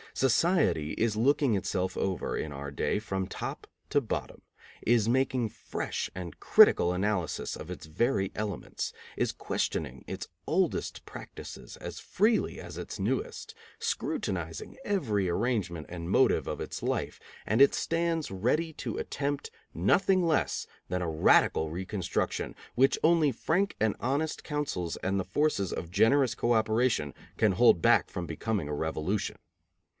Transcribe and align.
Society 0.15 0.91
is 0.93 1.15
looking 1.15 1.55
itself 1.55 1.95
over, 1.95 2.35
in 2.35 2.51
our 2.51 2.69
day, 2.71 2.97
from 2.99 3.27
top 3.27 3.65
to 3.91 4.01
bottom; 4.01 4.41
is 4.81 5.07
making 5.07 5.47
fresh 5.47 6.09
and 6.15 6.37
critical 6.39 6.91
analysis 6.91 7.55
of 7.55 7.69
its 7.71 7.85
very 7.85 8.31
elements; 8.35 8.91
is 9.15 9.31
questioning 9.31 10.03
its 10.07 10.27
oldest 10.47 11.05
practices 11.05 11.77
as 11.77 11.99
freely 11.99 12.59
as 12.59 12.77
its 12.79 12.99
newest, 12.99 13.53
scrutinizing 13.79 14.75
every 14.83 15.29
arrangement 15.29 15.85
and 15.87 16.09
motive 16.09 16.45
of 16.47 16.59
its 16.59 16.81
life; 16.83 17.19
and 17.45 17.61
it 17.61 17.73
stands 17.73 18.31
ready 18.31 18.73
to 18.73 18.97
attempt 18.97 19.49
nothing 19.73 20.25
less 20.25 20.65
than 20.89 21.03
a 21.03 21.09
radical 21.09 21.69
reconstruction, 21.69 22.53
which 22.73 22.97
only 23.03 23.31
frank 23.31 23.75
and 23.79 23.95
honest 24.01 24.43
counsels 24.43 24.97
and 24.97 25.19
the 25.19 25.23
forces 25.23 25.71
of 25.71 25.91
generous 25.91 26.33
co 26.35 26.53
operation 26.53 27.13
can 27.37 27.53
hold 27.53 27.81
back 27.83 28.09
from 28.09 28.25
becoming 28.25 28.67
a 28.67 28.73
revolution. 28.73 29.37